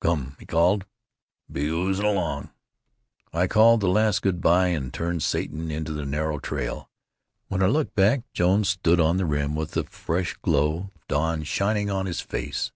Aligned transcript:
"Come," 0.00 0.36
he 0.38 0.46
called, 0.46 0.84
"be 1.50 1.66
oozin' 1.66 2.04
along." 2.06 2.50
I 3.32 3.46
spoke 3.48 3.80
the 3.80 3.88
last 3.88 4.22
good 4.22 4.40
by 4.40 4.68
and 4.68 4.94
turned 4.94 5.24
Satan 5.24 5.72
into 5.72 5.90
the 5.92 6.04
narrow 6.06 6.38
trail. 6.38 6.88
When 7.48 7.64
I 7.64 7.66
looked 7.66 7.96
back 7.96 8.22
Jones 8.32 8.68
stood 8.68 9.00
on 9.00 9.16
the 9.16 9.26
rim 9.26 9.56
with 9.56 9.72
the 9.72 9.82
fresh 9.82 10.34
glow 10.40 10.90
of 10.94 11.06
dawn 11.08 11.42
shining 11.42 11.90
on 11.90 12.06
his 12.06 12.20
face. 12.20 12.70